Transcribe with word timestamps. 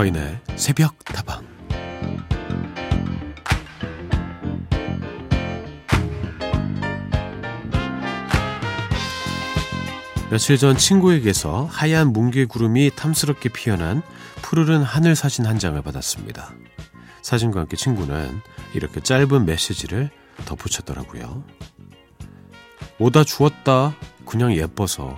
서인의 0.00 0.40
새벽 0.56 0.98
다방 1.04 1.44
며칠 10.30 10.56
전 10.56 10.78
친구에게서 10.78 11.66
하얀 11.70 12.14
뭉게 12.14 12.46
구름이 12.46 12.92
탐스럽게 12.96 13.50
피어난 13.50 14.00
푸르른 14.36 14.82
하늘 14.82 15.14
사진 15.14 15.44
한 15.44 15.58
장을 15.58 15.80
받았습니다. 15.82 16.50
사진과 17.20 17.60
함께 17.60 17.76
친구는 17.76 18.40
이렇게 18.72 19.02
짧은 19.02 19.44
메시지를 19.44 20.08
덧붙였더라고요. 20.46 21.44
오다 22.98 23.24
주웠다. 23.24 23.94
그냥 24.24 24.54
예뻐서. 24.54 25.14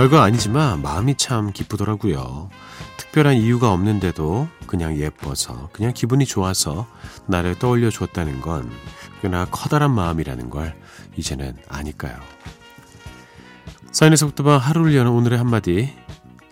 별거 0.00 0.18
아니지만 0.20 0.80
마음이 0.80 1.16
참 1.16 1.52
기쁘더라고요. 1.52 2.48
특별한 2.96 3.36
이유가 3.36 3.70
없는데도 3.70 4.48
그냥 4.66 4.96
예뻐서, 4.96 5.68
그냥 5.74 5.92
기분이 5.92 6.24
좋아서 6.24 6.86
나를 7.26 7.58
떠올려 7.58 7.90
줬다는 7.90 8.40
건 8.40 8.70
꽤나 9.20 9.44
커다란 9.44 9.94
마음이라는 9.94 10.48
걸 10.48 10.74
이제는 11.18 11.54
아니까요. 11.68 12.16
사인에서부터 13.92 14.56
하루를 14.56 14.96
여는 14.96 15.12
오늘의 15.12 15.36
한마디. 15.36 15.94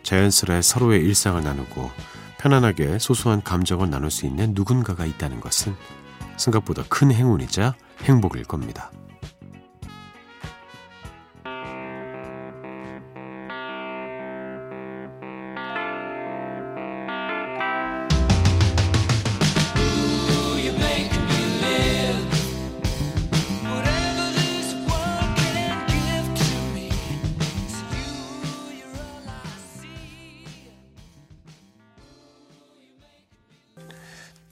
자연스레 0.02 0.60
서로의 0.60 1.00
일상을 1.00 1.42
나누고 1.42 1.90
편안하게 2.36 2.98
소소한 2.98 3.40
감정을 3.42 3.88
나눌 3.88 4.10
수 4.10 4.26
있는 4.26 4.52
누군가가 4.52 5.06
있다는 5.06 5.40
것은 5.40 5.74
생각보다 6.36 6.82
큰 6.90 7.10
행운이자 7.12 7.76
행복일 8.02 8.44
겁니다. 8.44 8.90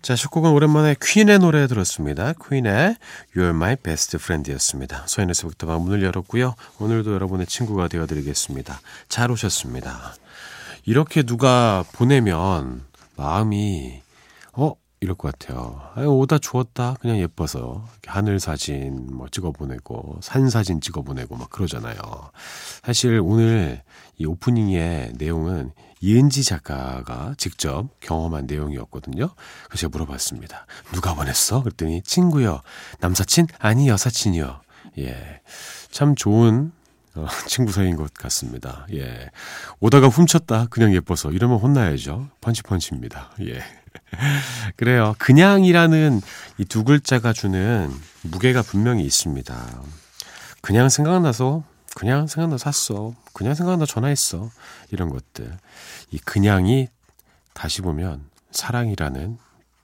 자, 0.06 0.14
19번 0.14 0.54
오랜만에 0.54 0.94
퀸의 1.02 1.40
노래 1.40 1.66
들었습니다. 1.66 2.32
퀸의 2.34 2.94
You're 3.34 3.50
My 3.50 3.74
Best 3.74 4.14
Friend였습니다. 4.14 5.02
서인에서부터 5.08 5.80
문을 5.80 6.00
열었고요. 6.04 6.54
오늘도 6.78 7.12
여러분의 7.12 7.46
친구가 7.48 7.88
되어드리겠습니다. 7.88 8.80
잘 9.08 9.32
오셨습니다. 9.32 10.14
이렇게 10.84 11.24
누가 11.24 11.84
보내면 11.92 12.84
마음이 13.16 14.00
어? 14.52 14.74
이럴 15.00 15.16
것 15.16 15.36
같아요. 15.36 15.82
아유, 15.96 16.06
오다 16.06 16.38
주었다. 16.38 16.94
그냥 17.00 17.18
예뻐서. 17.18 17.84
하늘 18.06 18.38
사진 18.38 19.08
뭐 19.12 19.26
찍어 19.28 19.50
보내고, 19.50 20.20
산 20.22 20.48
사진 20.48 20.80
찍어 20.80 21.02
보내고 21.02 21.34
막 21.36 21.50
그러잖아요. 21.50 21.96
사실 22.84 23.20
오늘 23.22 23.82
이 24.18 24.24
오프닝의 24.24 25.14
내용은 25.16 25.72
이은지 26.00 26.44
작가가 26.44 27.34
직접 27.38 27.88
경험한 28.00 28.46
내용이었거든요. 28.46 29.30
그래서 29.64 29.80
제가 29.80 29.90
물어봤습니다. 29.90 30.66
누가 30.92 31.14
보냈어? 31.14 31.62
그랬더니 31.62 32.02
친구요. 32.02 32.60
남사친? 33.00 33.46
아니 33.58 33.88
여사친이요. 33.88 34.60
예. 34.98 35.40
참 35.90 36.14
좋은 36.14 36.72
어, 37.14 37.26
친구 37.48 37.72
사이인 37.72 37.96
것 37.96 38.12
같습니다. 38.14 38.86
예. 38.92 39.30
오다가 39.80 40.08
훔쳤다. 40.08 40.66
그냥 40.68 40.92
예뻐서. 40.94 41.32
이러면 41.32 41.58
혼나야죠. 41.58 42.28
펀치펀치입니다. 42.42 43.30
예. 43.40 43.62
그래요. 44.76 45.14
그냥이라는 45.18 46.20
이 46.58 46.64
두 46.66 46.84
글자가 46.84 47.32
주는 47.32 47.90
무게가 48.22 48.60
분명히 48.62 49.04
있습니다. 49.04 49.82
그냥 50.60 50.88
생각나서 50.90 51.64
그냥 51.96 52.26
생각나 52.26 52.58
샀어. 52.58 53.14
그냥 53.32 53.54
생각나 53.54 53.86
전화했어. 53.86 54.50
이런 54.90 55.08
것들. 55.08 55.50
이 56.10 56.18
그냥이 56.18 56.88
다시 57.54 57.80
보면 57.80 58.28
사랑이라는 58.50 59.38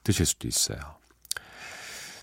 뜻일 0.04 0.26
수도 0.26 0.46
있어요. 0.46 0.78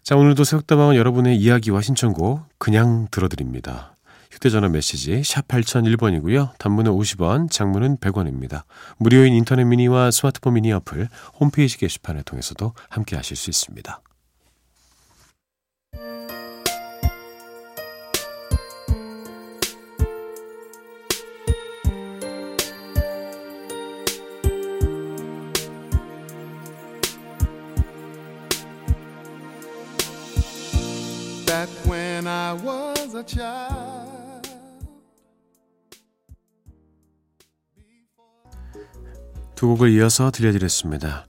자, 0.03 0.15
오늘도 0.15 0.43
새벽다방은 0.43 0.95
여러분의 0.95 1.37
이야기와 1.37 1.81
신청곡 1.81 2.43
그냥 2.59 3.07
들어드립니다. 3.09 3.95
휴대전화 4.29 4.69
메시지 4.69 5.23
샵 5.23 5.47
8001번이고요. 5.47 6.55
단문은 6.59 6.91
50원, 6.91 7.49
장문은 7.49 7.97
100원입니다. 7.97 8.65
무료인 8.97 9.33
인터넷 9.33 9.63
미니와 9.63 10.11
스마트폰 10.11 10.53
미니 10.53 10.71
어플, 10.71 11.09
홈페이지 11.39 11.79
게시판을 11.79 12.21
통해서도 12.21 12.73
함께 12.89 13.15
하실 13.15 13.35
수 13.35 13.49
있습니다. 13.49 14.01
두 39.55 39.67
곡을 39.67 39.91
이어서 39.91 40.31
들려드렸습니다. 40.31 41.25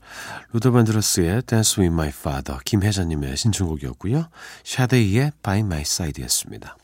루더 0.53 0.71
반드러스의 0.71 1.43
Dance 1.43 1.83
with 1.83 1.93
My 1.93 2.09
Father, 2.09 2.61
김혜자님의 2.65 3.37
신청곡이었고요. 3.37 4.29
샤데이의 4.63 5.33
By 5.43 5.61
My 5.61 5.81
Side였습니다. 5.81 6.77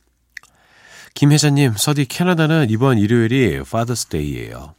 김혜자님, 1.15 1.75
서디 1.77 2.06
캐나다는 2.06 2.69
이번 2.71 2.99
일요일이 2.99 3.61
Father's 3.61 4.09
Day예요. 4.09 4.75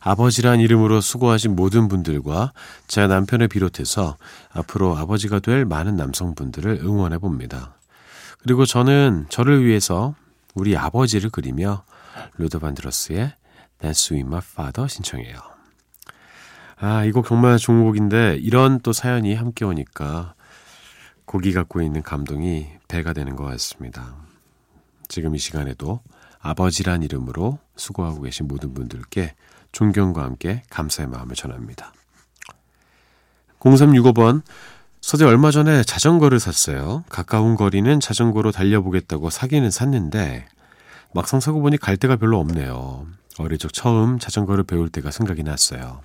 아버지란 0.00 0.60
이름으로 0.60 1.00
수고하신 1.00 1.54
모든 1.54 1.88
분들과 1.88 2.52
제 2.86 3.06
남편을 3.06 3.48
비롯해서 3.48 4.16
앞으로 4.52 4.96
아버지가 4.96 5.40
될 5.40 5.64
많은 5.64 5.96
남성분들을 5.96 6.80
응원해 6.82 7.18
봅니다. 7.18 7.76
그리고 8.46 8.64
저는 8.64 9.26
저를 9.28 9.64
위해서 9.64 10.14
우리 10.54 10.76
아버지를 10.76 11.30
그리며 11.30 11.82
루더 12.38 12.60
반드러스의 12.60 13.32
Dance 13.80 14.14
with 14.14 14.28
My 14.28 14.38
Father 14.40 14.88
신청해요. 14.88 15.36
아, 16.76 17.04
이 17.04 17.10
곡 17.10 17.26
정말 17.26 17.58
좋은 17.58 17.82
곡인데 17.82 18.36
이런 18.40 18.78
또 18.82 18.92
사연이 18.92 19.34
함께 19.34 19.64
오니까 19.64 20.34
곡이 21.24 21.52
갖고 21.54 21.82
있는 21.82 22.04
감동이 22.04 22.68
배가 22.86 23.12
되는 23.12 23.34
것 23.34 23.42
같습니다. 23.46 24.14
지금 25.08 25.34
이 25.34 25.38
시간에도 25.38 25.98
아버지란 26.38 27.02
이름으로 27.02 27.58
수고하고 27.74 28.20
계신 28.20 28.46
모든 28.46 28.74
분들께 28.74 29.34
존경과 29.72 30.22
함께 30.22 30.62
감사의 30.70 31.08
마음을 31.08 31.34
전합니다. 31.34 31.92
0365번 33.58 34.42
서재 35.06 35.24
얼마 35.24 35.52
전에 35.52 35.84
자전거를 35.84 36.40
샀어요. 36.40 37.04
가까운 37.08 37.54
거리는 37.54 38.00
자전거로 38.00 38.50
달려보겠다고 38.50 39.30
사기는 39.30 39.70
샀는데 39.70 40.48
막상 41.14 41.38
사고 41.38 41.60
보니 41.60 41.76
갈 41.76 41.96
데가 41.96 42.16
별로 42.16 42.40
없네요. 42.40 43.06
어릴 43.38 43.56
적 43.58 43.72
처음 43.72 44.18
자전거를 44.18 44.64
배울 44.64 44.88
때가 44.88 45.12
생각이 45.12 45.44
났어요. 45.44 46.00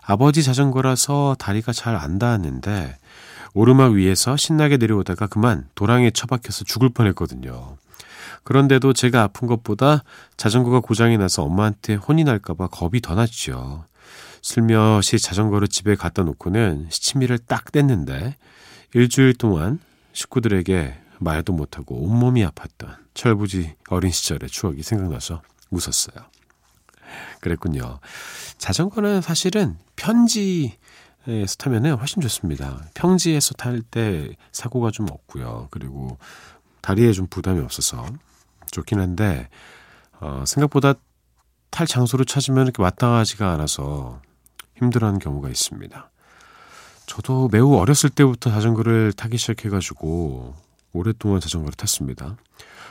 아버지 0.00 0.42
자전거라서 0.42 1.36
다리가 1.38 1.74
잘 1.74 1.96
안 1.96 2.18
닿았는데 2.18 2.96
오르막 3.52 3.92
위에서 3.92 4.38
신나게 4.38 4.78
내려오다가 4.78 5.26
그만 5.26 5.68
도랑에 5.74 6.10
처박혀서 6.10 6.64
죽을 6.64 6.88
뻔했거든요. 6.88 7.76
그런데도 8.42 8.94
제가 8.94 9.22
아픈 9.22 9.48
것보다 9.48 10.02
자전거가 10.38 10.80
고장이 10.80 11.18
나서 11.18 11.42
엄마한테 11.42 11.96
혼이 11.96 12.24
날까봐 12.24 12.68
겁이 12.68 13.02
더 13.02 13.14
났죠. 13.14 13.84
슬며시 14.44 15.18
자전거를 15.18 15.68
집에 15.68 15.94
갖다 15.94 16.22
놓고는 16.22 16.88
시치미를 16.90 17.38
딱 17.38 17.72
뗐는데 17.72 18.34
일주일 18.92 19.32
동안 19.32 19.80
식구들에게 20.12 20.94
말도 21.18 21.54
못하고 21.54 21.96
온몸이 21.96 22.44
아팠던 22.44 22.94
철부지 23.14 23.74
어린 23.88 24.10
시절의 24.10 24.50
추억이 24.50 24.82
생각나서 24.82 25.40
웃었어요. 25.70 26.26
그랬군요. 27.40 28.00
자전거는 28.58 29.22
사실은 29.22 29.78
편지 29.96 30.76
에서 31.26 31.56
타면은 31.56 31.94
훨씬 31.94 32.20
좋습니다. 32.20 32.82
평지에서 32.92 33.54
탈 33.54 33.80
때 33.80 34.36
사고가 34.52 34.90
좀 34.90 35.06
없고요. 35.10 35.68
그리고 35.70 36.18
다리에 36.82 37.12
좀 37.12 37.28
부담이 37.28 37.60
없어서 37.60 38.04
좋긴 38.70 39.00
한데 39.00 39.48
어, 40.20 40.44
생각보다 40.46 40.92
탈 41.70 41.86
장소를 41.86 42.26
찾으면 42.26 42.64
이렇게 42.64 42.82
마땅하지가 42.82 43.50
않아서 43.52 44.20
힘들어하는 44.76 45.18
경우가 45.18 45.48
있습니다. 45.48 46.10
저도 47.06 47.48
매우 47.52 47.74
어렸을 47.76 48.10
때부터 48.10 48.50
자전거를 48.50 49.12
타기 49.12 49.36
시작해가지고 49.36 50.54
오랫동안 50.92 51.40
자전거를 51.40 51.74
탔습니다. 51.74 52.36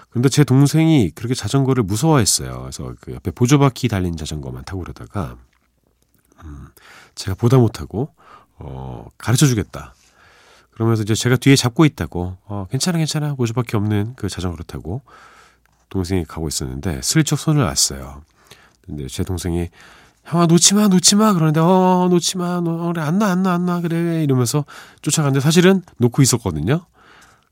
그런데 0.10 0.30
제 0.30 0.44
동생이 0.44 1.10
그렇게 1.12 1.34
자전거를 1.34 1.84
무서워했어요. 1.84 2.60
그래서 2.62 2.94
그 3.02 3.14
옆에 3.14 3.32
보조바퀴 3.32 3.88
달린 3.88 4.16
자전거만 4.16 4.64
타고 4.66 4.82
그러다가 4.82 5.38
음, 6.44 6.68
제가 7.16 7.36
보다 7.36 7.58
못하고 7.58 8.14
어, 8.60 9.08
가르쳐 9.18 9.48
주겠다. 9.48 9.96
그러면서 10.72 11.04
이제 11.04 11.16
제가 11.16 11.38
뒤에 11.38 11.56
잡고 11.56 11.86
있다고 11.86 12.38
어, 12.46 12.68
괜찮아 12.70 12.98
괜찮아 13.00 13.36
보조바퀴 13.36 13.76
없는 13.76 14.14
그 14.16 14.30
자전거를 14.30 14.66
타고 14.66 15.02
동생이 15.90 16.26
가고 16.26 16.48
있었는데 16.48 17.02
슬쩍 17.02 17.40
손을 17.40 17.64
놨어요. 17.64 18.24
근데 18.86 19.08
제 19.08 19.24
동생이 19.24 19.70
형아 20.26 20.46
놓지 20.46 20.74
마 20.76 20.88
놓지 20.88 21.16
마 21.16 21.34
그러는데 21.34 21.60
어 21.60 22.08
놓지 22.10 22.38
마 22.38 22.62
너, 22.62 22.78
그래 22.94 23.02
안놔 23.02 23.28
안 23.28 23.44
놔 23.44 23.54
안 23.54 23.66
놔 23.66 23.82
그래 23.82 24.24
이러면서 24.24 24.66
쫓아갔는데 25.02 25.42
사실은 25.42 25.82
놓고 25.98 26.22
있었거든요. 26.22 26.86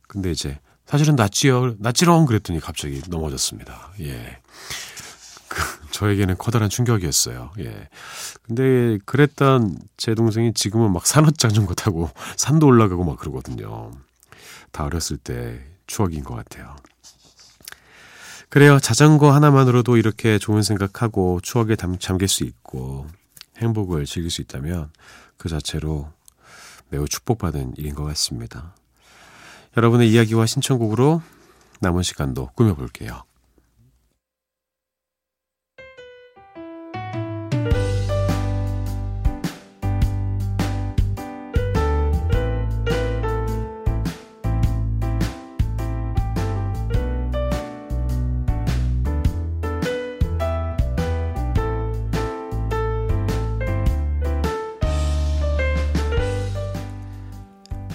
근데 0.07 0.31
이제 0.31 0.59
사실은 0.85 1.15
낫지요 1.15 1.75
낫지롱 1.79 2.25
그랬더니 2.25 2.59
갑자기 2.59 3.01
넘어졌습니다. 3.09 3.91
예. 4.01 4.39
그, 5.47 5.61
저에게는 5.91 6.37
커다란 6.37 6.69
충격이었어요. 6.69 7.51
예. 7.59 7.89
근데 8.43 8.97
그랬던 9.05 9.77
제 9.97 10.15
동생이 10.15 10.53
지금은 10.53 10.91
막 10.93 11.05
산업 11.05 11.37
자전거 11.37 11.73
타고 11.73 12.09
산도 12.37 12.67
올라가고 12.67 13.03
막 13.03 13.17
그러거든요. 13.17 13.91
다 14.71 14.85
어렸을 14.85 15.17
때 15.17 15.59
추억인 15.87 16.23
것 16.23 16.35
같아요. 16.35 16.75
그래요. 18.51 18.79
자전거 18.79 19.31
하나만으로도 19.31 19.95
이렇게 19.95 20.37
좋은 20.37 20.61
생각하고 20.61 21.39
추억에 21.41 21.77
담, 21.77 21.97
잠길 21.97 22.27
수 22.27 22.43
있고 22.43 23.07
행복을 23.59 24.05
즐길 24.05 24.29
수 24.29 24.41
있다면 24.41 24.89
그 25.37 25.47
자체로 25.47 26.11
매우 26.89 27.07
축복받은 27.07 27.75
일인 27.77 27.95
것 27.95 28.03
같습니다. 28.03 28.75
여러분의 29.77 30.11
이야기와 30.11 30.45
신청곡으로 30.47 31.21
남은 31.79 32.03
시간도 32.03 32.49
꾸며볼게요. 32.53 33.23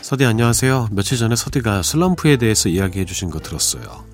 서디 0.07 0.25
안녕하세요. 0.25 0.91
며칠 0.93 1.19
전에 1.19 1.35
서디가 1.35 1.83
슬럼프에 1.83 2.37
대해서 2.37 2.69
이야기해 2.69 3.05
주신 3.07 3.29
거 3.29 3.41
들었어요. 3.41 4.05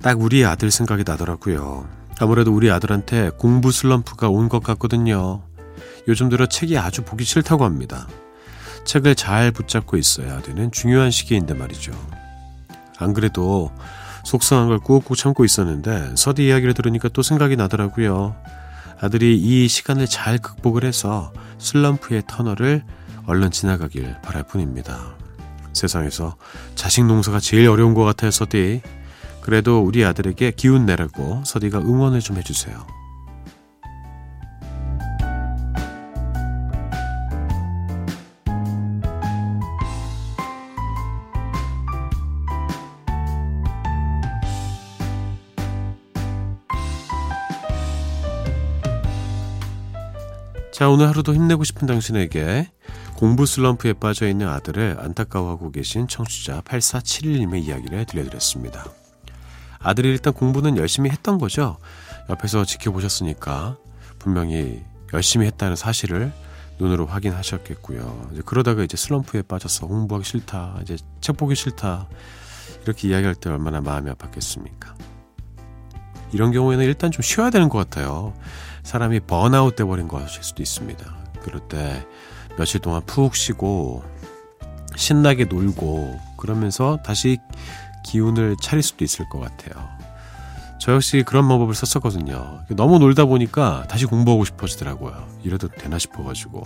딱 0.00 0.20
우리 0.20 0.44
아들 0.44 0.70
생각이 0.70 1.02
나더라고요. 1.04 1.88
아무래도 2.20 2.54
우리 2.54 2.70
아들한테 2.70 3.30
공부 3.30 3.72
슬럼프가 3.72 4.28
온 4.28 4.48
것 4.48 4.62
같거든요. 4.62 5.42
요즘 6.06 6.28
들어 6.28 6.46
책이 6.46 6.78
아주 6.78 7.02
보기 7.02 7.24
싫다고 7.24 7.64
합니다. 7.64 8.06
책을 8.84 9.16
잘 9.16 9.50
붙잡고 9.50 9.96
있어야 9.96 10.40
되는 10.40 10.70
중요한 10.70 11.10
시기인데 11.10 11.54
말이죠. 11.54 11.90
안 12.98 13.12
그래도 13.12 13.72
속상한 14.24 14.68
걸 14.68 14.78
꾹꾹 14.78 15.16
참고 15.16 15.44
있었는데 15.44 16.14
서디 16.14 16.46
이야기를 16.46 16.74
들으니까 16.74 17.08
또 17.08 17.22
생각이 17.22 17.56
나더라고요. 17.56 18.36
아들이 19.00 19.36
이 19.36 19.66
시간을 19.66 20.06
잘 20.06 20.38
극복을 20.38 20.84
해서 20.84 21.32
슬럼프의 21.58 22.22
터널을 22.28 22.84
얼른 23.26 23.50
지나가길 23.50 24.14
바랄 24.22 24.44
뿐입니다. 24.44 25.18
세상에서 25.72 26.36
자식 26.74 27.04
농사가 27.04 27.40
제일 27.40 27.68
어려운 27.68 27.94
것 27.94 28.04
같아요, 28.04 28.30
서디. 28.30 28.82
그래도 29.40 29.80
우리 29.80 30.04
아들에게 30.04 30.52
기운 30.52 30.86
내라고 30.86 31.42
서디가 31.44 31.78
응원을 31.78 32.20
좀 32.20 32.36
해주세요. 32.36 32.86
자, 50.72 50.88
오늘 50.88 51.08
하루도 51.08 51.34
힘내고 51.34 51.62
싶은 51.62 51.86
당신에게 51.86 52.70
공부 53.20 53.44
슬럼프에 53.44 53.92
빠져 53.92 54.26
있는 54.26 54.48
아들을 54.48 54.96
안타까워하고 54.98 55.72
계신 55.72 56.08
청취자 56.08 56.62
8471님의 56.62 57.62
이야기를 57.64 58.06
들려드렸습니다. 58.06 58.86
아들이 59.78 60.08
일단 60.08 60.32
공부는 60.32 60.78
열심히 60.78 61.10
했던 61.10 61.36
거죠. 61.36 61.76
옆에서 62.30 62.64
지켜보셨으니까 62.64 63.76
분명히 64.18 64.82
열심히 65.12 65.44
했다는 65.44 65.76
사실을 65.76 66.32
눈으로 66.78 67.04
확인하셨겠고요. 67.04 68.30
이제 68.32 68.42
그러다가 68.42 68.82
이제 68.82 68.96
슬럼프에 68.96 69.42
빠져서 69.42 69.86
공부하기 69.86 70.26
싫다, 70.26 70.78
이제 70.80 70.96
책 71.20 71.36
보기 71.36 71.54
싫다 71.54 72.08
이렇게 72.84 73.08
이야기할 73.08 73.34
때 73.34 73.50
얼마나 73.50 73.82
마음이 73.82 74.10
아팠겠습니까? 74.12 74.94
이런 76.32 76.52
경우에는 76.52 76.82
일단 76.86 77.10
좀 77.10 77.20
쉬어야 77.20 77.50
되는 77.50 77.68
것 77.68 77.76
같아요. 77.76 78.32
사람이 78.82 79.20
번아웃 79.20 79.76
돼버린 79.76 80.08
것일 80.08 80.42
수도 80.42 80.62
있습니다. 80.62 81.04
그럴 81.42 81.60
때 81.68 82.06
며칠 82.56 82.80
동안 82.80 83.02
푹 83.06 83.34
쉬고 83.34 84.02
신나게 84.96 85.44
놀고 85.44 86.18
그러면서 86.36 86.98
다시 87.04 87.38
기운을 88.04 88.56
차릴 88.60 88.82
수도 88.82 89.04
있을 89.04 89.28
것 89.28 89.40
같아요. 89.40 89.88
저 90.80 90.94
역시 90.94 91.22
그런 91.26 91.46
방법을 91.46 91.74
썼었거든요. 91.74 92.60
너무 92.70 92.98
놀다 92.98 93.26
보니까 93.26 93.84
다시 93.88 94.06
공부하고 94.06 94.44
싶어지더라고요. 94.46 95.28
이래도 95.42 95.68
되나 95.68 95.98
싶어가지고. 95.98 96.62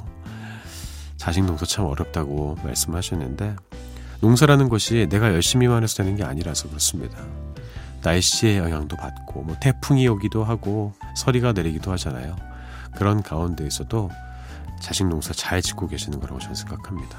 자식 1.17 1.45
농사 1.45 1.67
참 1.67 1.87
어렵다고 1.87 2.57
말씀하셨는데, 2.63 3.57
농사라는 4.21 4.69
것이 4.69 5.09
내가 5.11 5.33
열심히만 5.33 5.83
해서 5.83 5.97
되는 5.97 6.15
게 6.17 6.23
아니라서 6.23 6.69
그렇습니다. 6.69 7.19
날씨의 8.03 8.59
영향도 8.59 8.97
받고, 8.97 9.43
뭐 9.43 9.57
태풍이 9.61 10.07
오기도 10.07 10.45
하고, 10.45 10.93
서리가 11.17 11.53
내리기도 11.53 11.91
하잖아요. 11.93 12.37
그런 12.95 13.21
가운데에서도 13.23 14.11
자식 14.85 15.07
농사 15.07 15.33
잘 15.33 15.63
짓고 15.63 15.89
계시는 15.89 16.21
거라고 16.21 16.39
저는 16.41 16.55
생각합니다. 16.55 17.19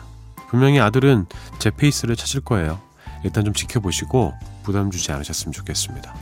분명히 0.49 0.79
아들은 0.79 1.25
제 1.57 1.71
페이스를 1.71 2.15
찾을 2.15 2.41
거예요. 2.41 2.79
일단 3.23 3.43
좀 3.43 3.55
지켜보시고 3.55 4.35
부담 4.61 4.91
주지 4.91 5.11
않으셨으면 5.11 5.51
좋겠습니다. 5.51 6.15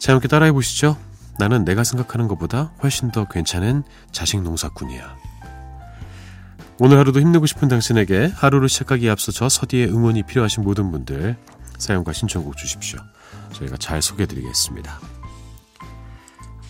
자, 0.00 0.12
함께 0.12 0.26
따라해 0.26 0.50
보시죠. 0.50 0.98
나는 1.38 1.64
내가 1.64 1.84
생각하는 1.84 2.26
것보다 2.26 2.72
훨씬 2.82 3.12
더 3.12 3.26
괜찮은 3.28 3.84
자식 4.10 4.42
농사꾼이야. 4.42 5.16
오늘 6.80 6.98
하루도 6.98 7.20
힘내고 7.20 7.46
싶은 7.46 7.68
당신에게 7.68 8.32
하루를 8.34 8.68
시작하기에 8.68 9.08
앞서 9.08 9.30
저 9.30 9.48
서디의 9.48 9.86
응원이 9.86 10.24
필요하신 10.24 10.64
모든 10.64 10.90
분들 10.90 11.36
사연과 11.78 12.12
신청곡 12.12 12.56
주십시오. 12.56 12.98
저희가 13.52 13.76
잘 13.76 14.02
소개해드리겠습니다. 14.02 14.98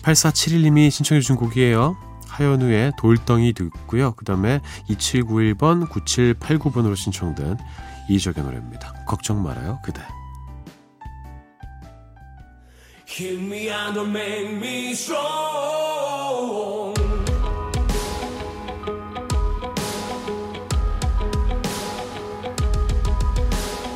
8471님이 0.03 0.91
신청해 0.91 1.19
주신 1.19 1.35
곡이에요. 1.35 2.12
하연우의 2.33 2.93
돌덩이 2.97 3.53
듣고요. 3.53 4.13
그 4.13 4.25
다음에 4.25 4.59
2791번, 4.89 5.87
9789번으로 5.87 6.95
신청된 6.95 7.57
이적의 8.09 8.43
노래입니다. 8.43 9.05
걱정 9.05 9.43
말아요, 9.43 9.79
그대. 9.83 10.01
Hit 13.07 13.39
me 13.39 13.69
and 13.69 13.99
make 13.99 14.55
me 14.55 14.91
strong. 14.91 16.93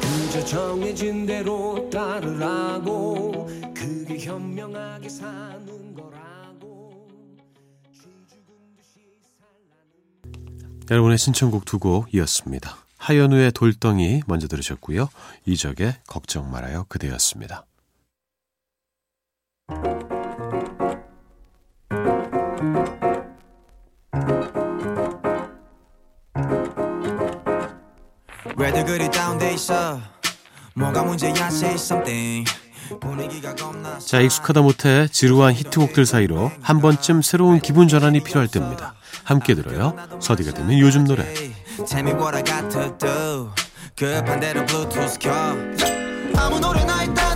그저 0.01 0.45
정해진 0.45 1.25
대로 1.25 1.89
따르라고 1.89 3.49
그게 3.73 4.19
현명하게 4.19 5.09
사는 5.09 5.95
여러분의 10.89 11.17
신청곡 11.17 11.65
두 11.65 11.79
곡 11.79 12.13
이었습니다. 12.13 12.77
하연우의 12.97 13.51
돌덩이 13.51 14.21
먼저 14.25 14.47
들으셨고요. 14.47 15.09
이적의 15.45 15.95
걱정 16.07 16.49
말아요 16.51 16.85
그대였습니다. 16.89 17.65
왜들 28.57 28.85
그리 28.85 29.09
다운돼 29.11 29.53
있어 29.53 29.99
자, 34.05 34.21
익숙하다 34.21 34.61
못해 34.61 35.07
지루한 35.11 35.53
히트곡들 35.53 36.05
사이로 36.05 36.51
한 36.61 36.79
번쯤 36.79 37.21
새로운 37.21 37.59
기분 37.59 37.87
전환이 37.87 38.21
필요할 38.21 38.47
때입니다. 38.47 38.96
함께 39.23 39.55
들어요. 39.55 39.93
서디가 40.19 40.53
듣는 40.53 40.79
요즘 40.79 41.05
노래. 41.05 41.23
아무 46.35 46.59
노래나 46.59 47.03
아무거나 47.03 47.26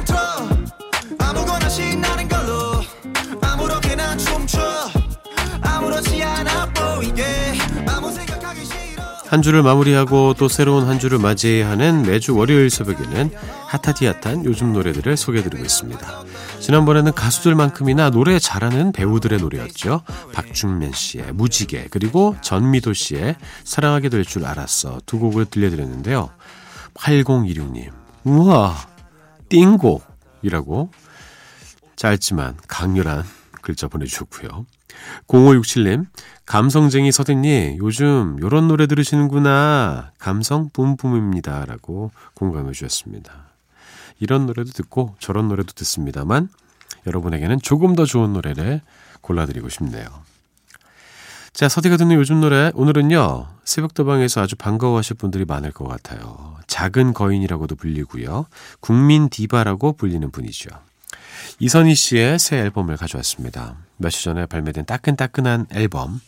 한 9.31 9.41
주를 9.41 9.63
마무리하고 9.63 10.33
또 10.33 10.49
새로운 10.49 10.89
한 10.89 10.99
주를 10.99 11.17
맞이하는 11.17 12.01
매주 12.01 12.35
월요일 12.35 12.69
새벽에는 12.69 13.31
핫하디 13.65 14.05
핫한 14.05 14.43
요즘 14.43 14.73
노래들을 14.73 15.15
소개해드리고 15.15 15.63
있습니다. 15.63 16.23
지난번에는 16.59 17.13
가수들만큼이나 17.13 18.09
노래 18.09 18.39
잘하는 18.39 18.91
배우들의 18.91 19.39
노래였죠. 19.39 20.01
박준면 20.33 20.91
씨의 20.91 21.31
무지개 21.31 21.87
그리고 21.91 22.35
전미도 22.41 22.91
씨의 22.91 23.37
사랑하게 23.63 24.09
될 24.09 24.25
줄 24.25 24.45
알았어 24.45 24.99
두 25.05 25.17
곡을 25.17 25.45
들려드렸는데요. 25.45 26.29
8016님 26.95 27.89
우와 28.25 28.75
띵곡이라고 29.47 30.91
짧지만 31.95 32.57
강렬한 32.67 33.23
글자 33.61 33.87
보내주셨고요. 33.87 34.65
0567님, 35.27 36.05
감성쟁이 36.45 37.11
서대님, 37.11 37.77
요즘 37.77 38.37
요런 38.41 38.67
노래 38.67 38.87
들으시는구나. 38.87 40.11
감성 40.17 40.69
뿜뿜입니다. 40.73 41.65
라고 41.65 42.11
공감해 42.33 42.71
주셨습니다. 42.73 43.45
이런 44.19 44.45
노래도 44.45 44.71
듣고 44.71 45.15
저런 45.19 45.47
노래도 45.47 45.73
듣습니다만, 45.73 46.49
여러분에게는 47.07 47.61
조금 47.61 47.95
더 47.95 48.05
좋은 48.05 48.33
노래를 48.33 48.81
골라드리고 49.21 49.69
싶네요. 49.69 50.05
자, 51.53 51.67
서디가 51.67 51.97
듣는 51.97 52.15
요즘 52.15 52.39
노래, 52.39 52.71
오늘은요, 52.75 53.47
새벽도방에서 53.65 54.41
아주 54.41 54.55
반가워하실 54.55 55.17
분들이 55.17 55.45
많을 55.45 55.71
것 55.71 55.87
같아요. 55.87 56.55
작은 56.67 57.13
거인이라고도 57.13 57.75
불리고요. 57.75 58.45
국민 58.79 59.29
디바라고 59.29 59.93
불리는 59.93 60.31
분이죠. 60.31 60.69
이선희 61.59 61.95
씨의 61.95 62.39
새 62.39 62.57
앨범을 62.57 62.97
가져왔습니다. 62.97 63.75
며칠 63.97 64.23
전에 64.23 64.45
발매된 64.45 64.85
따끈따끈한 64.85 65.67
앨범. 65.71 66.19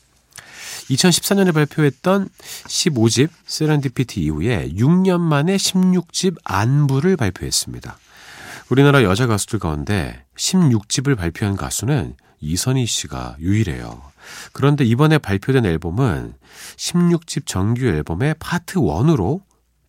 2014년에 0.89 1.53
발표했던 1.53 2.29
15집 2.67 3.29
세렌디피티 3.45 4.21
이후에 4.21 4.69
6년 4.69 5.19
만에 5.19 5.55
16집 5.55 6.35
안부를 6.43 7.17
발표했습니다. 7.17 7.97
우리나라 8.69 9.03
여자 9.03 9.27
가수들 9.27 9.59
가운데 9.59 10.23
16집을 10.35 11.17
발표한 11.17 11.55
가수는 11.55 12.15
이선희 12.41 12.85
씨가 12.85 13.37
유일해요. 13.39 14.01
그런데 14.51 14.83
이번에 14.83 15.17
발표된 15.17 15.65
앨범은 15.65 16.33
16집 16.77 17.45
정규 17.45 17.85
앨범의 17.85 18.35
파트 18.39 18.79
1으로 18.79 19.41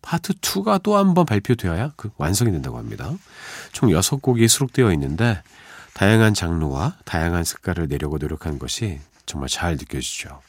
파트 0.05 0.33
2가 0.33 0.81
또 0.83 0.95
한 0.97 1.13
번 1.13 1.25
발표되어야 1.25 1.93
그 1.95 2.11
완성이 2.17 2.51
된다고 2.51 2.77
합니다. 2.77 3.11
총 3.71 3.89
6곡이 3.89 4.47
수록되어 4.47 4.91
있는데 4.93 5.41
다양한 5.93 6.33
장르와 6.33 6.95
다양한 7.05 7.43
색깔을 7.43 7.87
내려고 7.87 8.17
노력한 8.17 8.59
것이 8.59 8.99
정말 9.25 9.49
잘 9.49 9.73
느껴지죠. 9.77 10.41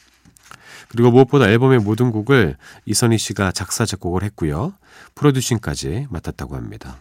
그리고 0.88 1.10
무엇보다 1.10 1.48
앨범의 1.48 1.80
모든 1.80 2.10
곡을 2.12 2.56
이선희 2.84 3.18
씨가 3.18 3.52
작사 3.52 3.84
작곡을 3.86 4.22
했고요. 4.24 4.74
프로듀싱까지 5.14 6.06
맡았다고 6.10 6.54
합니다. 6.54 6.96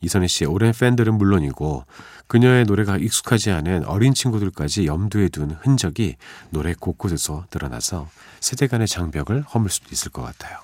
이선희 0.00 0.26
씨의 0.26 0.50
오랜 0.50 0.72
팬들은 0.72 1.14
물론이고 1.14 1.84
그녀의 2.26 2.64
노래가 2.64 2.96
익숙하지 2.96 3.52
않은 3.52 3.84
어린 3.84 4.14
친구들까지 4.14 4.86
염두에 4.86 5.28
둔 5.28 5.56
흔적이 5.62 6.16
노래 6.50 6.74
곳곳에서 6.74 7.46
드러나서 7.50 8.08
세대 8.40 8.66
간의 8.66 8.88
장벽을 8.88 9.42
허물 9.42 9.70
수도 9.70 9.88
있을 9.92 10.10
것 10.10 10.22
같아요. 10.22 10.58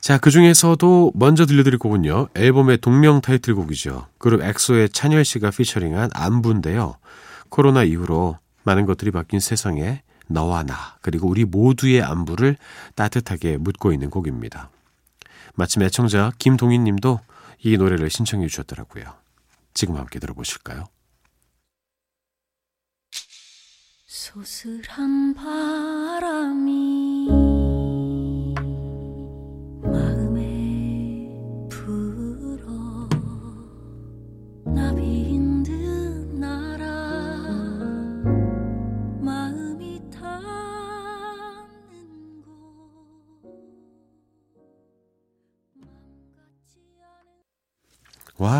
자, 0.00 0.16
그 0.18 0.30
중에서도 0.30 1.12
먼저 1.14 1.44
들려드릴 1.44 1.78
곡은요. 1.78 2.28
앨범의 2.34 2.78
동명 2.78 3.20
타이틀곡이죠. 3.20 4.06
그룹 4.18 4.42
엑소의 4.42 4.90
찬열 4.90 5.24
씨가 5.24 5.50
피처링한 5.50 6.10
안부인데요. 6.14 6.96
코로나 7.50 7.82
이후로 7.82 8.38
많은 8.62 8.86
것들이 8.86 9.10
바뀐 9.10 9.40
세상에 9.40 10.02
너와 10.28 10.62
나 10.62 10.96
그리고 11.00 11.28
우리 11.28 11.44
모두의 11.44 12.02
안부를 12.02 12.56
따뜻하게 12.94 13.56
묻고 13.56 13.92
있는 13.92 14.10
곡입니다. 14.10 14.70
마침 15.54 15.82
애청자 15.82 16.32
김동인 16.38 16.84
님도 16.84 17.20
이 17.60 17.76
노래를 17.76 18.10
신청해 18.10 18.46
주셨더라고요. 18.46 19.04
지금 19.74 19.96
함께 19.96 20.18
들어보실까요? 20.18 20.86
소슬한 24.06 25.34
바람이 25.34 26.87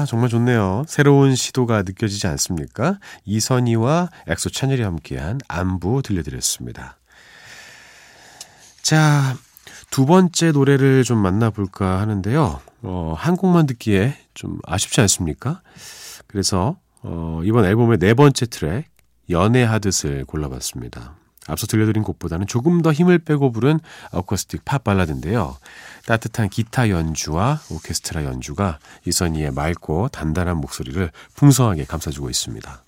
정말 0.08 0.30
좋네요. 0.30 0.84
새로운 0.88 1.34
시도가 1.34 1.82
느껴지지 1.82 2.28
않습니까? 2.28 2.98
이선희와 3.26 4.08
엑소 4.26 4.48
찬열이 4.48 4.82
함께한 4.82 5.38
안부 5.48 6.00
들려드렸습니다. 6.02 6.96
자, 8.80 9.36
두 9.90 10.06
번째 10.06 10.52
노래를 10.52 11.04
좀 11.04 11.18
만나볼까 11.18 12.00
하는데요. 12.00 12.58
어, 12.84 13.14
한 13.18 13.36
곡만 13.36 13.66
듣기에 13.66 14.16
좀 14.32 14.58
아쉽지 14.64 15.02
않습니까? 15.02 15.60
그래서, 16.26 16.78
어, 17.02 17.42
이번 17.44 17.66
앨범의 17.66 17.98
네 17.98 18.14
번째 18.14 18.46
트랙, 18.46 18.86
연애하듯을 19.28 20.24
골라봤습니다. 20.24 21.16
앞서 21.48 21.66
들려드린 21.66 22.02
곡보다는 22.04 22.46
조금 22.46 22.82
더 22.82 22.92
힘을 22.92 23.18
빼고 23.18 23.50
부른 23.50 23.80
어쿠스틱 24.12 24.64
팝 24.64 24.84
발라드인데요. 24.84 25.56
따뜻한 26.06 26.48
기타 26.48 26.90
연주와 26.90 27.60
오케스트라 27.70 28.24
연주가 28.24 28.78
이선희의 29.06 29.52
맑고 29.52 30.08
단단한 30.08 30.58
목소리를 30.58 31.10
풍성하게 31.34 31.84
감싸주고 31.84 32.30
있습니다. 32.30 32.84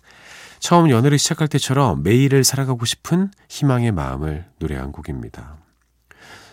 처음 0.61 0.91
연애를 0.91 1.19
시작할 1.19 1.49
때처럼 1.49 2.03
매일을 2.03 2.45
살아가고 2.45 2.85
싶은 2.85 3.31
희망의 3.49 3.93
마음을 3.93 4.45
노래한 4.59 4.93
곡입니다. 4.93 5.57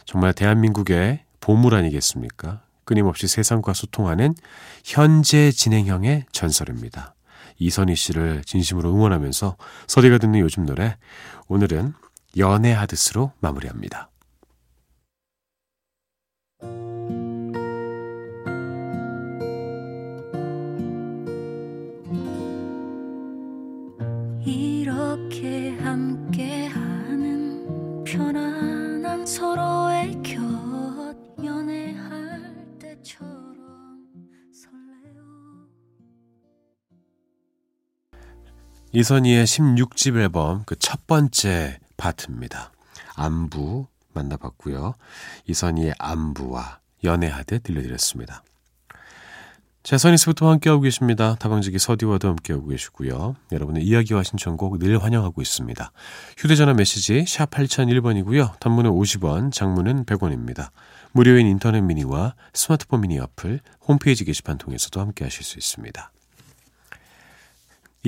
정말 0.05 0.33
대한민국의 0.33 1.25
보물 1.41 1.75
아니겠습니까? 1.75 2.61
끊임없이 2.85 3.27
세상과 3.27 3.73
소통하는 3.73 4.33
현재 4.85 5.51
진행형의 5.51 6.25
전설입니다. 6.31 7.16
이선희 7.59 7.95
씨를 7.95 8.43
진심으로 8.45 8.89
응원하면서 8.93 9.57
서리가 9.87 10.17
듣는 10.17 10.39
요즘 10.39 10.65
노래 10.65 10.97
오늘은 11.47 11.93
연애하듯으로 12.37 13.31
마무리합니다. 13.39 14.09
이선희의 39.01 39.45
16집 39.45 40.17
앨범 40.17 40.63
그 40.65 40.75
첫 40.75 41.05
번째 41.05 41.77
파트입니다. 41.97 42.71
안부 43.15 43.85
만나봤고요. 44.13 44.95
이선희의 45.45 45.93
안부와 45.99 46.79
연애하듯 47.03 47.61
들려드렸습니다. 47.61 48.41
재선이스부터 49.83 50.49
함께하고 50.49 50.81
계십니다. 50.81 51.35
다방지기 51.35 51.77
서디와도 51.77 52.27
함께하고 52.27 52.69
계시고요. 52.69 53.35
여러분의 53.51 53.83
이야기와 53.83 54.23
신청곡 54.23 54.79
늘 54.79 55.01
환영하고 55.03 55.43
있습니다. 55.43 55.91
휴대전화 56.35 56.73
메시지 56.73 57.23
샵 57.27 57.51
8001번이고요. 57.51 58.59
단문은 58.59 58.89
50원, 58.89 59.51
장문은 59.51 60.05
100원입니다. 60.05 60.71
무료인 61.11 61.45
인터넷 61.45 61.81
미니와 61.81 62.33
스마트폰 62.51 63.01
미니 63.01 63.19
어플, 63.19 63.59
홈페이지 63.87 64.25
게시판 64.25 64.57
통해서도 64.57 64.99
함께하실 64.99 65.43
수 65.43 65.59
있습니다. 65.59 66.11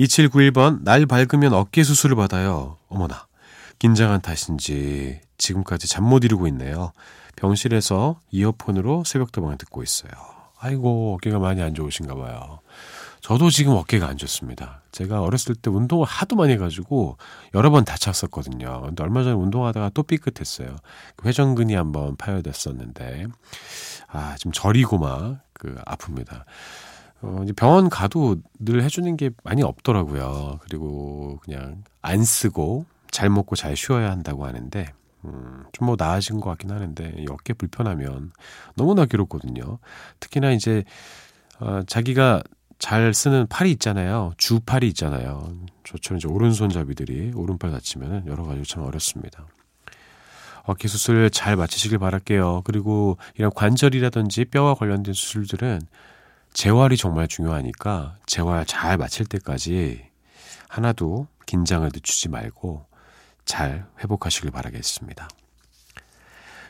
2791번, 0.00 0.82
날 0.82 1.04
밝으면 1.04 1.52
어깨 1.52 1.82
수술을 1.82 2.16
받아요. 2.16 2.78
어머나, 2.88 3.26
긴장한 3.78 4.22
탓인지 4.22 5.20
지금까지 5.36 5.88
잠 5.88 6.04
못 6.04 6.24
이루고 6.24 6.46
있네요. 6.48 6.92
병실에서 7.36 8.18
이어폰으로 8.30 9.04
새벽도방을 9.04 9.58
듣고 9.58 9.82
있어요. 9.82 10.10
아이고, 10.58 11.14
어깨가 11.14 11.38
많이 11.38 11.62
안 11.62 11.74
좋으신가 11.74 12.14
봐요. 12.14 12.60
저도 13.20 13.50
지금 13.50 13.74
어깨가 13.74 14.06
안 14.06 14.16
좋습니다. 14.16 14.80
제가 14.92 15.20
어렸을 15.20 15.54
때 15.54 15.70
운동을 15.70 16.06
하도 16.06 16.36
많이 16.36 16.54
해가지고 16.54 17.18
여러 17.54 17.68
번 17.70 17.84
다쳤었거든요. 17.84 18.80
근데 18.82 19.02
얼마 19.02 19.22
전에 19.22 19.34
운동하다가 19.34 19.90
또 19.92 20.02
삐끗했어요. 20.02 20.76
그 21.16 21.28
회전근이 21.28 21.74
한번 21.74 22.16
파열됐었는데, 22.16 23.26
아, 24.08 24.34
지금 24.38 24.52
저리고 24.52 24.98
막, 24.98 25.40
그, 25.52 25.74
아픕니다. 25.86 26.44
어, 27.22 27.40
이제 27.44 27.52
병원 27.52 27.90
가도 27.90 28.36
늘 28.58 28.82
해주는 28.82 29.16
게 29.16 29.30
많이 29.44 29.62
없더라고요. 29.62 30.58
그리고 30.62 31.38
그냥 31.44 31.84
안 32.02 32.24
쓰고 32.24 32.86
잘 33.10 33.28
먹고 33.28 33.56
잘 33.56 33.76
쉬어야 33.76 34.10
한다고 34.10 34.46
하는데, 34.46 34.86
음, 35.24 35.64
좀 35.72 35.86
뭐 35.86 35.96
나아진 35.98 36.40
것 36.40 36.48
같긴 36.50 36.70
하는데, 36.70 37.24
어깨 37.30 37.52
불편하면 37.52 38.32
너무나 38.74 39.04
괴롭거든요. 39.04 39.78
특히나 40.18 40.52
이제, 40.52 40.84
어, 41.58 41.82
자기가 41.86 42.42
잘 42.78 43.12
쓰는 43.12 43.46
팔이 43.48 43.70
있잖아요. 43.72 44.32
주팔이 44.38 44.88
있잖아요. 44.88 45.52
저처럼 45.84 46.16
이제 46.18 46.28
오른손잡이들이 46.28 47.32
오른팔 47.34 47.70
다치면 47.70 48.26
여러 48.26 48.44
가지 48.44 48.62
참 48.62 48.84
어렵습니다. 48.84 49.46
어깨 50.64 50.88
수술 50.88 51.28
잘 51.30 51.56
마치시길 51.56 51.98
바랄게요. 51.98 52.62
그리고 52.64 53.18
이런 53.34 53.50
관절이라든지 53.54 54.46
뼈와 54.46 54.74
관련된 54.74 55.12
수술들은 55.12 55.80
재활이 56.52 56.96
정말 56.96 57.28
중요하니까 57.28 58.16
재활 58.26 58.66
잘 58.66 58.96
마칠 58.98 59.26
때까지 59.26 60.04
하나도 60.68 61.26
긴장을 61.46 61.88
늦추지 61.92 62.28
말고 62.28 62.86
잘 63.44 63.86
회복하시길 64.00 64.50
바라겠습니다. 64.50 65.28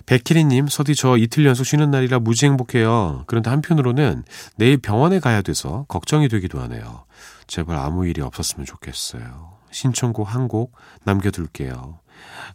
백희리님, 0.06 0.68
서디 0.68 0.94
저 0.94 1.16
이틀 1.16 1.44
연속 1.44 1.64
쉬는 1.64 1.90
날이라 1.90 2.20
무지 2.20 2.46
행복해요. 2.46 3.24
그런데 3.26 3.50
한편으로는 3.50 4.24
내일 4.56 4.78
병원에 4.78 5.20
가야 5.20 5.42
돼서 5.42 5.84
걱정이 5.88 6.28
되기도 6.28 6.60
하네요. 6.62 7.04
제발 7.46 7.76
아무 7.76 8.06
일이 8.06 8.20
없었으면 8.22 8.64
좋겠어요. 8.66 9.58
신청곡 9.70 10.34
한 10.34 10.48
곡 10.48 10.74
남겨둘게요. 11.04 12.00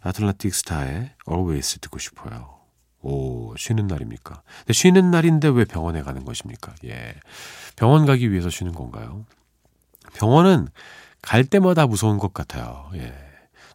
아틀란틱 0.02 0.54
스타의 0.54 1.12
Always 1.30 1.78
듣고 1.78 1.98
싶어요. 1.98 2.56
오, 3.06 3.54
쉬는 3.56 3.86
날입니까? 3.86 4.42
쉬는 4.72 5.12
날인데 5.12 5.48
왜 5.48 5.64
병원에 5.64 6.02
가는 6.02 6.24
것입니까? 6.24 6.74
예. 6.84 7.14
병원 7.76 8.04
가기 8.04 8.32
위해서 8.32 8.50
쉬는 8.50 8.72
건가요? 8.72 9.24
병원은 10.14 10.66
갈 11.22 11.44
때마다 11.44 11.86
무서운 11.86 12.18
것 12.18 12.34
같아요. 12.34 12.90
예. 12.94 13.14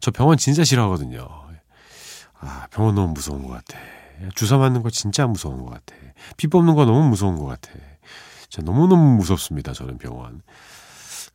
저 0.02 0.12
병원 0.12 0.38
진짜 0.38 0.64
싫어하거든요. 0.66 1.28
아, 2.40 2.68
병원 2.72 2.96
너무 2.96 3.14
무서운 3.14 3.44
것 3.44 3.54
같아. 3.54 3.80
주사 4.36 4.58
맞는 4.58 4.84
거 4.84 4.90
진짜 4.90 5.28
무서운 5.28 5.64
것 5.64 5.72
같아. 5.72 5.96
피 6.36 6.48
뽑는 6.48 6.76
거 6.76 6.86
너무 6.86 7.08
무서운 7.08 7.38
것 7.38 7.46
같아. 7.46 7.72
진짜 8.50 8.70
너무너무 8.70 9.16
무섭습니다, 9.16 9.72
저는 9.72 9.98
병원. 9.98 10.42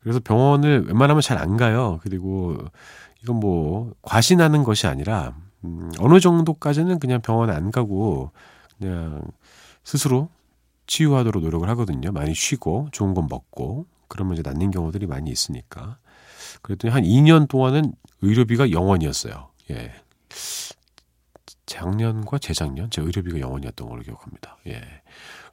그래서 0.01 0.21
병원을 0.23 0.85
웬만하면 0.87 1.23
잘 1.23 1.39
안 1.39 1.57
가요. 1.57 1.99
그리고 2.03 2.57
이건 3.23 3.37
뭐, 3.41 3.93
과신하는 4.03 4.65
것이 4.65 4.87
아니라, 4.87 5.35
음, 5.67 5.91
어느 5.99 6.21
정도까지는 6.21 6.99
그냥 6.99 7.21
병원 7.21 7.51
안 7.51 7.71
가고, 7.71 8.31
그냥 8.79 9.23
스스로 9.85 10.29
치유하도록 10.87 11.43
노력을 11.43 11.69
하거든요. 11.71 12.13
많이 12.13 12.35
쉬고, 12.35 12.89
좋은 12.93 13.15
건 13.15 13.27
먹고, 13.29 13.87
그러면 14.09 14.35
이제 14.35 14.43
낫는 14.43 14.71
경우들이 14.71 15.07
많이 15.07 15.31
있으니까. 15.31 15.99
그랬더니 16.63 16.93
한 16.93 17.05
2년 17.05 17.49
동안은 17.49 17.93
의료비가 18.23 18.69
0원이었어요. 18.69 19.49
예. 19.73 19.93
작년과 21.67 22.39
재작년 22.39 22.91
제 22.91 23.03
의료비가 23.03 23.39
0원이었던 23.39 23.89
걸로 23.89 24.03
기억합니다. 24.03 24.57
예. 24.69 24.81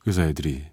그래서 0.02 0.22
애들이 0.24 0.64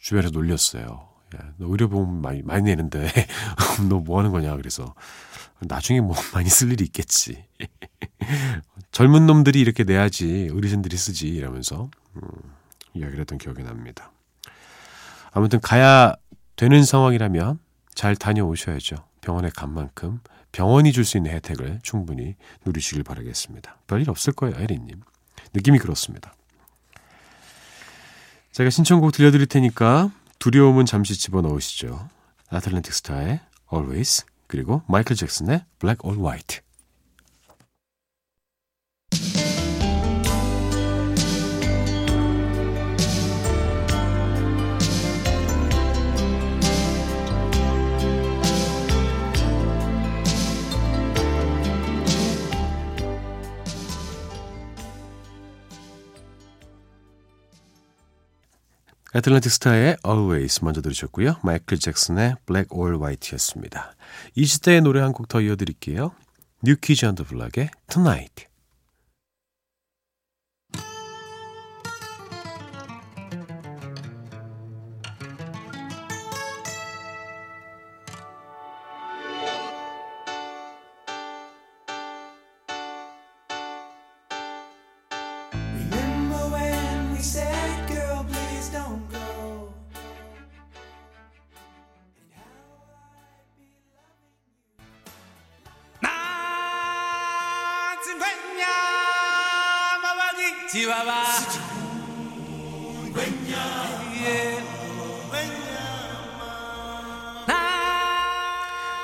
주변에서 0.00 0.30
놀렸어요. 0.32 1.08
야, 1.36 1.52
너 1.56 1.66
의료보험 1.68 2.20
많이, 2.22 2.42
많이 2.42 2.62
내는데, 2.64 3.08
너 3.88 4.00
뭐 4.00 4.18
하는 4.18 4.30
거냐, 4.30 4.56
그래서. 4.56 4.94
나중에 5.60 6.00
뭐 6.00 6.16
많이 6.34 6.48
쓸 6.48 6.72
일이 6.72 6.84
있겠지. 6.84 7.44
젊은 8.92 9.26
놈들이 9.26 9.60
이렇게 9.60 9.84
내야지, 9.84 10.50
어르신들이 10.52 10.96
쓰지, 10.96 11.28
이러면서, 11.28 11.90
음, 12.16 12.28
이야기를 12.94 13.20
했던 13.20 13.38
기억이 13.38 13.62
납니다. 13.62 14.10
아무튼 15.32 15.60
가야 15.60 16.14
되는 16.56 16.82
상황이라면 16.82 17.58
잘 17.94 18.16
다녀오셔야죠. 18.16 18.96
병원에 19.20 19.50
간 19.54 19.72
만큼 19.72 20.20
병원이 20.52 20.92
줄 20.92 21.04
수 21.04 21.18
있는 21.18 21.32
혜택을 21.32 21.80
충분히 21.82 22.36
누리시길 22.64 23.02
바라겠습니다. 23.02 23.76
별일 23.86 24.08
없을 24.08 24.32
거예요, 24.32 24.56
에리님. 24.58 25.02
느낌이 25.52 25.78
그렇습니다. 25.78 26.32
제가 28.52 28.70
신청곡 28.70 29.12
들려드릴 29.12 29.46
테니까 29.46 30.10
두려움은 30.38 30.86
잠시 30.86 31.18
집어넣으시죠. 31.18 32.08
아틀란틱 32.48 32.94
스타의 32.94 33.40
Always 33.70 34.24
그리고 34.46 34.82
마이클 34.88 35.16
잭슨의 35.16 35.64
Black 35.78 36.08
or 36.08 36.20
White 36.20 36.60
Atlantic 59.16 59.50
Starr의 59.50 59.96
Always 60.06 60.62
먼저 60.62 60.82
들으셨고요. 60.82 61.36
마이클 61.42 61.78
잭슨의 61.78 62.34
Black 62.44 62.68
or 62.70 62.98
White였습니다. 63.02 63.94
이 64.34 64.44
시대의 64.44 64.82
노래 64.82 65.00
한 65.00 65.12
곡 65.12 65.26
더 65.28 65.40
이어드릴게요. 65.40 66.12
New 66.62 66.81
Kids 66.81 67.06
on 67.06 67.13
the 67.13 67.24
Block의 67.24 67.70
Tonight. 67.88 68.46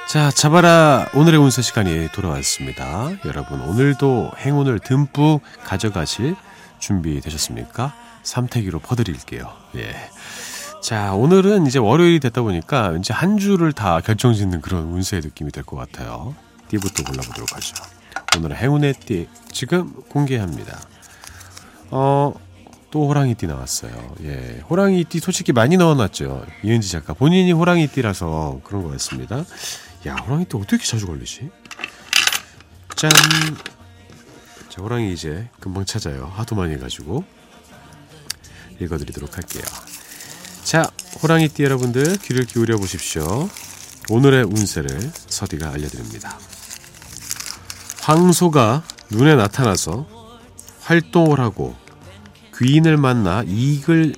자, 0.09 0.31
잡아라 0.31 1.09
오늘의 1.15 1.41
운세 1.41 1.63
시간이 1.63 2.09
돌아왔습니다. 2.13 3.11
여러분 3.25 3.63
오늘도 3.63 4.33
행운을 4.37 4.81
듬뿍 4.81 5.41
가져가실 5.65 6.37
준비 6.79 7.19
되셨습니까? 7.23 7.95
삼태기로 8.23 8.81
퍼드릴게요. 8.81 9.51
예. 9.77 9.95
자, 10.83 11.15
오늘은 11.15 11.67
이제 11.67 11.79
월요일이 11.79 12.21
됐다 12.21 12.43
보니까 12.43 12.93
이제 12.99 13.15
한 13.15 13.39
주를 13.39 13.73
다 13.73 14.01
결정 14.03 14.35
짓는 14.35 14.61
그런 14.61 14.85
운세의 14.93 15.23
느낌이 15.23 15.51
될 15.51 15.65
것 15.65 15.77
같아요. 15.77 16.35
띠부터 16.69 17.05
골라보도록 17.05 17.57
하죠. 17.57 17.75
오늘은 18.37 18.57
행운의 18.57 18.95
띠 18.95 19.29
지금 19.51 19.93
공개합니다. 20.11 20.79
어, 21.93 22.33
또 22.91 23.07
호랑이 23.07 23.35
띠 23.35 23.47
나왔어요. 23.47 24.15
예. 24.25 24.63
호랑이 24.69 25.05
띠 25.05 25.21
솔직히 25.21 25.53
많이 25.53 25.77
넣어놨죠. 25.77 26.45
이은지 26.65 26.91
작가. 26.91 27.13
본인이 27.13 27.53
호랑이 27.53 27.87
띠라서 27.87 28.61
그런 28.65 28.83
것 28.83 28.91
같습니다. 28.93 29.45
야, 30.07 30.15
호랑이 30.17 30.47
띠 30.47 30.57
어떻게 30.57 30.85
자주 30.85 31.07
걸리지? 31.07 31.51
짠! 32.97 33.11
자, 34.71 34.83
호랑이 34.83 35.13
이제 35.13 35.49
금방 35.61 35.85
찾아요. 35.85 36.33
하도 36.35 36.57
많이 36.57 36.73
해가지고. 36.75 37.25
읽어드리도록 38.81 39.37
할게요. 39.37 39.65
자, 40.65 40.91
호랑이 41.23 41.49
띠 41.49 41.65
여러분들 41.65 42.19
귀를 42.19 42.47
기울여 42.47 42.79
보십시오. 42.79 43.49
오늘의 44.09 44.45
운세를 44.45 45.13
서디가 45.29 45.73
알려드립니다. 45.73 46.39
황소가 48.01 48.83
눈에 49.11 49.37
나타나서 49.37 50.07
활동을 50.81 51.39
하고 51.39 51.82
귀인을 52.63 52.97
만나 52.97 53.43
이익을 53.47 54.15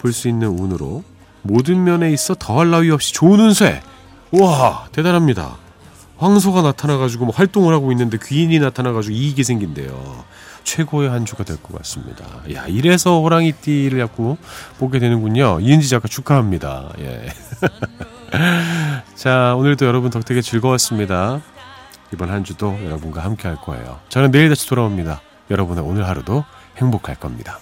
볼 0.00 0.12
수 0.12 0.28
있는 0.28 0.48
운으로 0.48 1.02
모든 1.42 1.82
면에 1.82 2.12
있어 2.12 2.34
더할 2.34 2.70
나위 2.70 2.90
없이 2.90 3.12
좋은 3.14 3.40
운세. 3.40 3.80
와 4.32 4.86
대단합니다. 4.92 5.56
황소가 6.18 6.62
나타나가지고 6.62 7.26
뭐 7.26 7.34
활동을 7.34 7.72
하고 7.72 7.90
있는데 7.92 8.18
귀인이 8.22 8.58
나타나가지고 8.58 9.14
이익이 9.14 9.42
생긴대요. 9.44 10.24
최고의 10.64 11.08
한 11.08 11.24
주가 11.24 11.44
될 11.44 11.56
것 11.56 11.76
같습니다. 11.78 12.24
야, 12.52 12.66
이래서 12.66 13.20
호랑이띠를 13.22 13.98
자꾸 13.98 14.36
보게 14.78 14.98
되는군요. 14.98 15.60
이은지 15.60 15.88
작가 15.88 16.06
축하합니다. 16.08 16.90
예. 16.98 17.28
자, 19.14 19.54
오늘도 19.56 19.86
여러분 19.86 20.10
덕택에 20.10 20.42
즐거웠습니다. 20.42 21.40
이번 22.12 22.30
한 22.30 22.44
주도 22.44 22.76
여러분과 22.84 23.24
함께 23.24 23.48
할 23.48 23.56
거예요. 23.56 24.00
저는 24.10 24.30
내일 24.30 24.48
다시 24.50 24.68
돌아옵니다. 24.68 25.22
여러분의 25.50 25.82
오늘 25.84 26.06
하루도 26.06 26.44
행복할 26.78 27.16
겁니다. 27.16 27.58